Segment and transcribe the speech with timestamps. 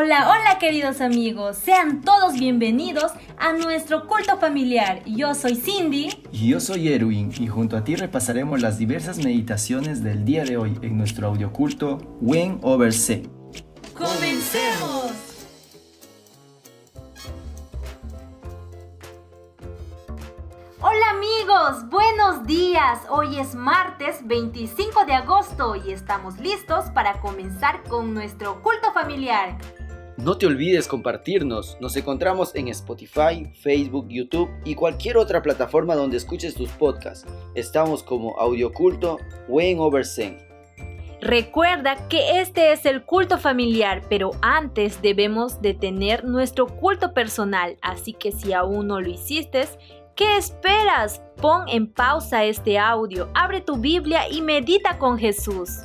[0.00, 5.02] Hola, hola queridos amigos, sean todos bienvenidos a nuestro culto familiar.
[5.04, 6.10] Yo soy Cindy.
[6.30, 10.56] Y yo soy Erwin y junto a ti repasaremos las diversas meditaciones del día de
[10.56, 13.28] hoy en nuestro audioculto When Over C.
[13.92, 15.10] ¡Comencemos!
[20.80, 23.00] Hola amigos, buenos días.
[23.10, 29.58] Hoy es martes 25 de agosto y estamos listos para comenzar con nuestro culto familiar.
[30.18, 31.76] No te olvides compartirnos.
[31.80, 37.24] Nos encontramos en Spotify, Facebook, YouTube y cualquier otra plataforma donde escuches tus podcasts.
[37.54, 40.38] Estamos como Audioculto Wayne Oversen.
[41.20, 47.76] Recuerda que este es el culto familiar, pero antes debemos de tener nuestro culto personal,
[47.80, 49.68] así que si aún no lo hiciste,
[50.16, 51.22] ¿qué esperas?
[51.36, 55.78] Pon en pausa este audio, abre tu Biblia y medita con Jesús.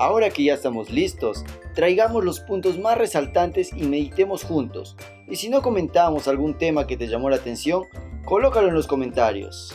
[0.00, 4.96] Ahora que ya estamos listos, traigamos los puntos más resaltantes y meditemos juntos.
[5.28, 7.82] Y si no comentamos algún tema que te llamó la atención,
[8.24, 9.74] colócalo en los comentarios.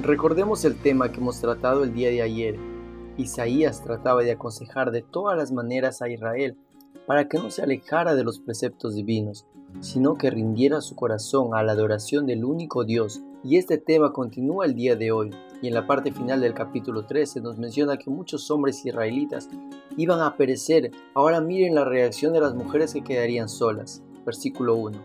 [0.00, 2.77] Recordemos el tema que hemos tratado el día de ayer,
[3.18, 6.56] Isaías trataba de aconsejar de todas las maneras a Israel
[7.06, 9.46] para que no se alejara de los preceptos divinos,
[9.80, 13.20] sino que rindiera su corazón a la adoración del único Dios.
[13.42, 17.06] Y este tema continúa el día de hoy, y en la parte final del capítulo
[17.06, 19.48] 13 nos menciona que muchos hombres israelitas
[19.96, 20.92] iban a perecer.
[21.14, 24.02] Ahora miren la reacción de las mujeres que quedarían solas.
[24.24, 24.98] Versículo 1.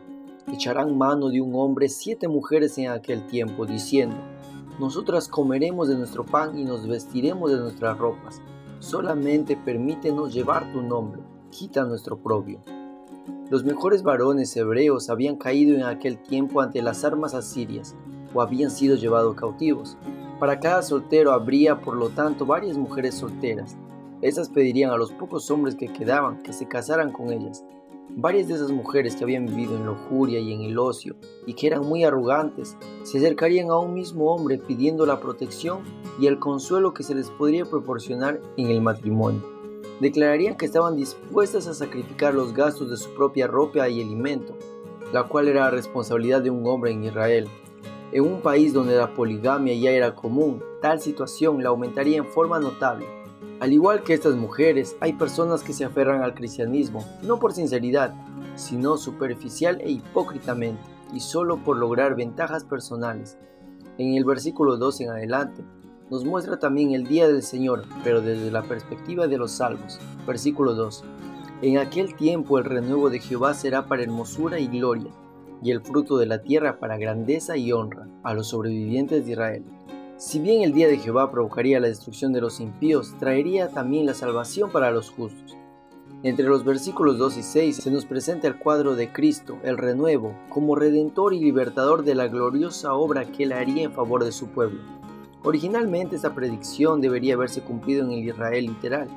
[0.54, 4.18] Echarán mano de un hombre siete mujeres en aquel tiempo, diciendo,
[4.80, 8.42] nosotras comeremos de nuestro pan y nos vestiremos de nuestras ropas.
[8.80, 11.22] Solamente permítenos llevar tu nombre,
[11.52, 12.60] quita nuestro propio.
[13.50, 17.96] Los mejores varones hebreos habían caído en aquel tiempo ante las armas asirias
[18.34, 19.98] o habían sido llevados cautivos.
[20.40, 23.78] Para cada soltero habría, por lo tanto, varias mujeres solteras.
[24.22, 27.64] Estas pedirían a los pocos hombres que quedaban que se casaran con ellas
[28.10, 31.16] Varias de esas mujeres que habían vivido en lujuria y en el ocio
[31.48, 35.84] y que eran muy arrogantes, se acercarían a un mismo hombre pidiendo la protección
[36.20, 39.42] y el consuelo que se les podría proporcionar en el matrimonio.
[40.00, 44.56] Declararían que estaban dispuestas a sacrificar los gastos de su propia ropa y alimento,
[45.12, 47.48] la cual era responsabilidad de un hombre en Israel.
[48.12, 52.60] En un país donde la poligamia ya era común, tal situación la aumentaría en forma
[52.60, 53.23] notable
[53.64, 58.14] al igual que estas mujeres, hay personas que se aferran al cristianismo, no por sinceridad,
[58.56, 60.82] sino superficial e hipócritamente,
[61.14, 63.38] y solo por lograr ventajas personales.
[63.98, 65.64] En el versículo 2 en adelante,
[66.10, 69.98] nos muestra también el día del Señor, pero desde la perspectiva de los salvos.
[70.28, 71.06] Versículo 2.
[71.62, 75.12] En aquel tiempo el renuevo de Jehová será para hermosura y gloria,
[75.64, 79.64] y el fruto de la tierra para grandeza y honra a los sobrevivientes de Israel.
[80.26, 84.14] Si bien el día de Jehová provocaría la destrucción de los impíos, traería también la
[84.14, 85.58] salvación para los justos.
[86.24, 90.34] Entre los versículos 2 y 6 se nos presenta el cuadro de Cristo, el renuevo,
[90.48, 94.48] como redentor y libertador de la gloriosa obra que él haría en favor de su
[94.48, 94.80] pueblo.
[95.44, 99.10] Originalmente esta predicción debería haberse cumplido en el Israel literal,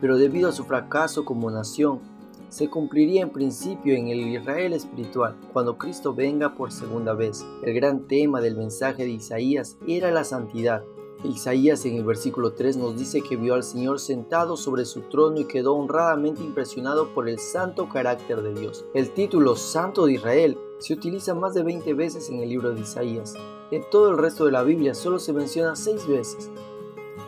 [0.00, 2.00] pero debido a su fracaso como nación,
[2.48, 7.44] se cumpliría en principio en el Israel espiritual, cuando Cristo venga por segunda vez.
[7.62, 10.82] El gran tema del mensaje de Isaías era la santidad.
[11.24, 15.40] Isaías en el versículo 3 nos dice que vio al Señor sentado sobre su trono
[15.40, 18.84] y quedó honradamente impresionado por el santo carácter de Dios.
[18.94, 22.82] El título Santo de Israel se utiliza más de 20 veces en el libro de
[22.82, 23.34] Isaías.
[23.72, 26.50] En todo el resto de la Biblia solo se menciona 6 veces.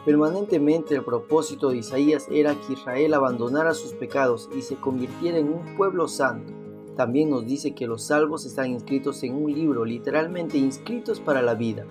[0.04, 5.52] Permanentemente el propósito de Isaías era que Israel abandonara sus pecados y se convirtiera en
[5.52, 6.52] un pueblo santo.
[6.96, 11.54] También nos dice que los salvos están inscritos en un libro, literalmente inscritos para la
[11.54, 11.84] vida.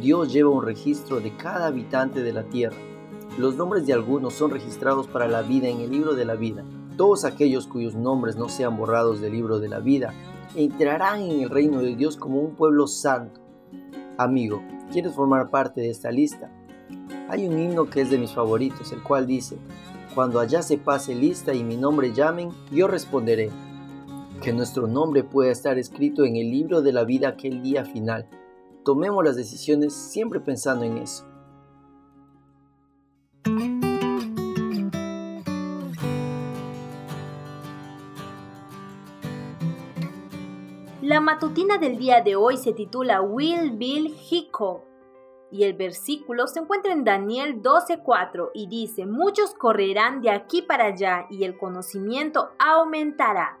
[0.00, 2.76] Dios lleva un registro de cada habitante de la tierra.
[3.38, 6.64] Los nombres de algunos son registrados para la vida en el libro de la vida.
[6.96, 10.12] Todos aquellos cuyos nombres no sean borrados del libro de la vida
[10.54, 13.40] entrarán en el reino de Dios como un pueblo santo.
[14.18, 14.62] Amigo,
[14.92, 16.50] ¿quieres formar parte de esta lista?
[17.28, 19.56] Hay un himno que es de mis favoritos, el cual dice,
[20.14, 23.50] Cuando allá se pase lista y mi nombre llamen, yo responderé.
[24.42, 28.26] Que nuestro nombre pueda estar escrito en el libro de la vida aquel día final.
[28.84, 31.24] Tomemos las decisiones siempre pensando en eso.
[41.02, 44.89] La matutina del día de hoy se titula Will Bill Hickok
[45.52, 50.86] y el versículo se encuentra en Daniel 12:4 y dice, muchos correrán de aquí para
[50.86, 53.58] allá y el conocimiento aumentará.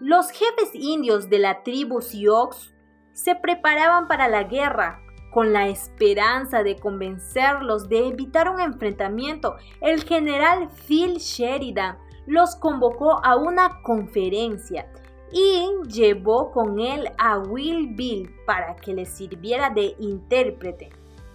[0.00, 2.72] Los jefes indios de la tribu Sioux
[3.12, 9.56] se preparaban para la guerra con la esperanza de convencerlos de evitar un enfrentamiento.
[9.80, 14.90] El general Phil Sheridan los convocó a una conferencia
[15.32, 20.90] y llevó con él a Will Bill para que le sirviera de intérprete.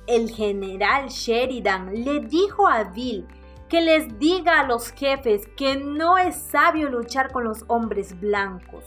[0.07, 3.25] El general Sheridan le dijo a Bill
[3.69, 8.83] que les diga a los jefes que no es sabio luchar con los hombres blancos,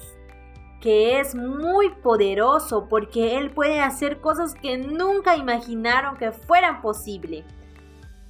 [0.81, 7.44] que es muy poderoso porque él puede hacer cosas que nunca imaginaron que fueran posibles.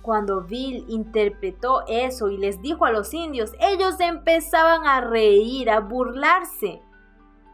[0.03, 5.81] Cuando Bill interpretó eso y les dijo a los indios, ellos empezaban a reír, a
[5.81, 6.81] burlarse.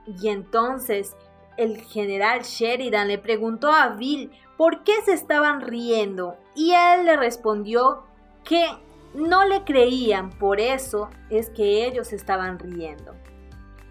[0.06, 1.16] Y entonces
[1.56, 7.16] el general Sheridan le preguntó a Bill por qué se estaban riendo y él le
[7.16, 8.04] respondió
[8.44, 8.66] que
[9.14, 13.14] no le creían, por eso es que ellos estaban riendo.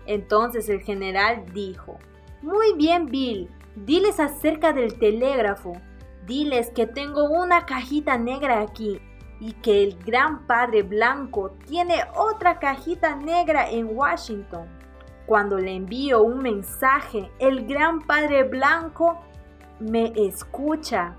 [0.05, 1.97] Entonces el general dijo,
[2.41, 5.73] Muy bien Bill, diles acerca del telégrafo
[6.25, 9.01] Diles que tengo una cajita negra aquí
[9.39, 14.67] y que el gran padre blanco tiene otra cajita negra en Washington.
[15.25, 19.19] Cuando le envío un mensaje, el gran padre blanco
[19.79, 21.15] me escucha.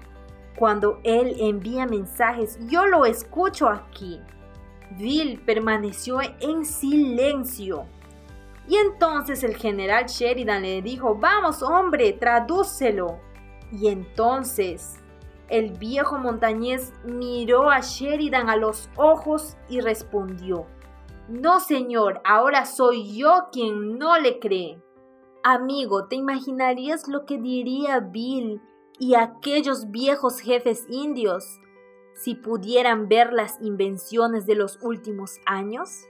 [0.57, 4.21] Cuando él envía mensajes, yo lo escucho aquí.
[4.93, 7.87] Bill permaneció en silencio.
[8.67, 13.19] Y entonces el general Sheridan le dijo, vamos hombre, tradúcelo.
[13.77, 15.01] Y entonces
[15.49, 20.67] el viejo montañés miró a Sheridan a los ojos y respondió,
[21.29, 24.83] No, señor, ahora soy yo quien no le cree.
[25.43, 28.63] Amigo, ¿te imaginarías lo que diría Bill
[28.99, 31.45] y aquellos viejos jefes indios
[32.15, 36.07] si pudieran ver las invenciones de los últimos años?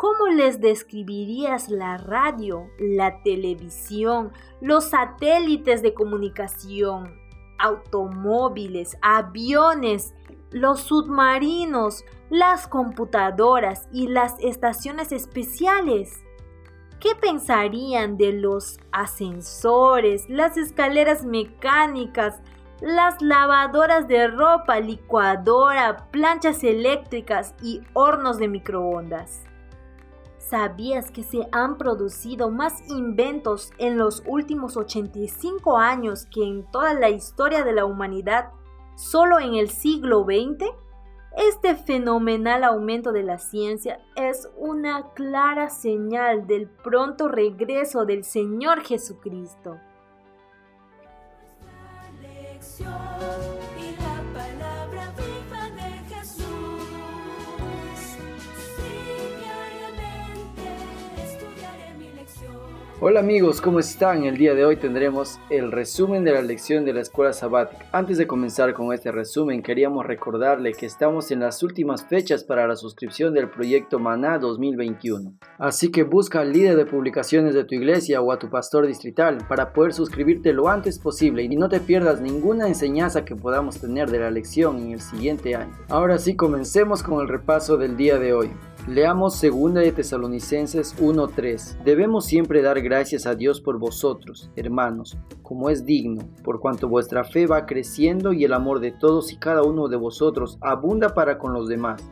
[0.00, 4.32] ¿Cómo les describirías la radio, la televisión,
[4.62, 7.20] los satélites de comunicación,
[7.58, 10.14] automóviles, aviones,
[10.52, 16.24] los submarinos, las computadoras y las estaciones especiales?
[16.98, 22.40] ¿Qué pensarían de los ascensores, las escaleras mecánicas,
[22.80, 29.49] las lavadoras de ropa, licuadora, planchas eléctricas y hornos de microondas?
[30.50, 36.92] ¿Sabías que se han producido más inventos en los últimos 85 años que en toda
[36.92, 38.50] la historia de la humanidad
[38.96, 40.66] solo en el siglo XX?
[41.36, 48.80] Este fenomenal aumento de la ciencia es una clara señal del pronto regreso del Señor
[48.80, 49.78] Jesucristo.
[63.02, 64.24] Hola amigos, ¿cómo están?
[64.24, 67.86] El día de hoy tendremos el resumen de la lección de la escuela sabática.
[67.92, 72.66] Antes de comenzar con este resumen, queríamos recordarle que estamos en las últimas fechas para
[72.66, 75.32] la suscripción del proyecto Maná 2021.
[75.56, 79.38] Así que busca al líder de publicaciones de tu iglesia o a tu pastor distrital
[79.48, 84.10] para poder suscribirte lo antes posible y no te pierdas ninguna enseñanza que podamos tener
[84.10, 85.72] de la lección en el siguiente año.
[85.88, 88.50] Ahora sí, comencemos con el repaso del día de hoy.
[88.88, 91.76] Leamos 2 de Tesalonicenses 1:3.
[91.84, 97.22] Debemos siempre dar gracias a Dios por vosotros, hermanos, como es digno, por cuanto vuestra
[97.22, 101.36] fe va creciendo y el amor de todos y cada uno de vosotros abunda para
[101.36, 102.02] con los demás.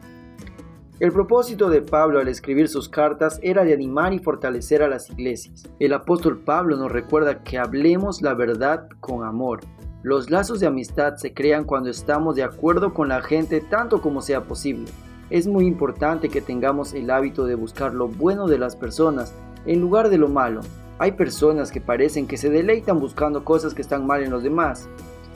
[1.00, 5.08] El propósito de Pablo al escribir sus cartas era de animar y fortalecer a las
[5.08, 5.64] iglesias.
[5.78, 9.60] El apóstol Pablo nos recuerda que hablemos la verdad con amor.
[10.02, 14.20] Los lazos de amistad se crean cuando estamos de acuerdo con la gente tanto como
[14.20, 14.90] sea posible.
[15.30, 19.34] Es muy importante que tengamos el hábito de buscar lo bueno de las personas
[19.66, 20.62] en lugar de lo malo.
[20.98, 24.88] Hay personas que parecen que se deleitan buscando cosas que están mal en los demás,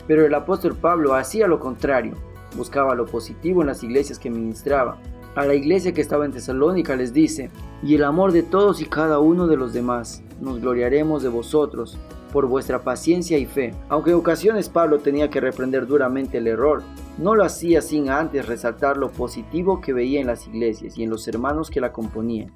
[0.07, 2.15] pero el apóstol Pablo hacía lo contrario,
[2.57, 4.97] buscaba lo positivo en las iglesias que ministraba.
[5.35, 7.51] A la iglesia que estaba en Tesalónica les dice,
[7.83, 11.99] y el amor de todos y cada uno de los demás, nos gloriaremos de vosotros,
[12.33, 13.75] por vuestra paciencia y fe.
[13.89, 16.81] Aunque en ocasiones Pablo tenía que reprender duramente el error,
[17.19, 21.11] no lo hacía sin antes resaltar lo positivo que veía en las iglesias y en
[21.11, 22.51] los hermanos que la componían.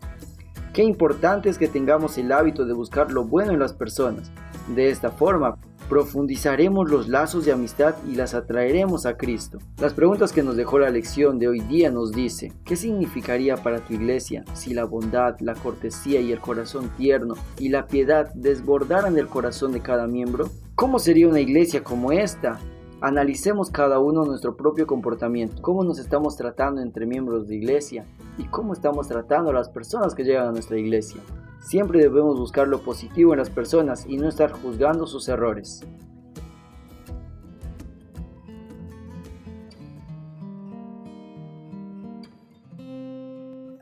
[0.74, 4.32] Qué importante es que tengamos el hábito de buscar lo bueno en las personas.
[4.76, 5.58] De esta forma,
[5.90, 9.60] profundizaremos los lazos de amistad y las atraeremos a Cristo.
[9.80, 13.80] Las preguntas que nos dejó la lección de hoy día nos dice, ¿qué significaría para
[13.80, 19.18] tu iglesia si la bondad, la cortesía y el corazón tierno y la piedad desbordaran
[19.18, 20.50] el corazón de cada miembro?
[20.76, 22.60] ¿Cómo sería una iglesia como esta?
[23.00, 28.06] Analicemos cada uno nuestro propio comportamiento, cómo nos estamos tratando entre miembros de iglesia
[28.38, 31.22] y cómo estamos tratando a las personas que llegan a nuestra iglesia.
[31.68, 35.86] Siempre debemos buscar lo positivo en las personas y no estar juzgando sus errores.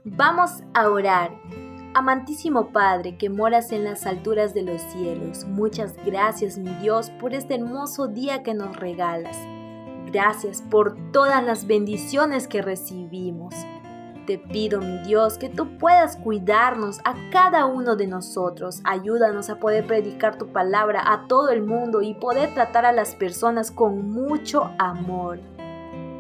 [0.04, 1.30] Vamos a orar.
[1.94, 7.36] Amantísimo Padre que moras en las alturas de los cielos, muchas gracias mi Dios por
[7.36, 9.38] este hermoso día que nos regalas.
[10.08, 13.54] Gracias por todas las bendiciones que recibimos.
[14.26, 18.82] Te pido, mi Dios, que tú puedas cuidarnos a cada uno de nosotros.
[18.84, 23.14] Ayúdanos a poder predicar tu palabra a todo el mundo y poder tratar a las
[23.14, 25.40] personas con mucho amor.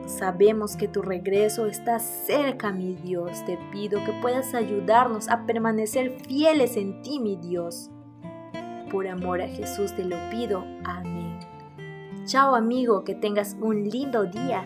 [0.06, 3.44] Sabemos que tu regreso está cerca, mi Dios.
[3.46, 7.90] Te pido que puedas ayudarnos a permanecer fieles en ti, mi Dios.
[8.92, 10.64] Por amor a Jesús te lo pido.
[10.84, 11.40] Amén.
[12.26, 14.64] Chao amigo, que tengas un lindo día.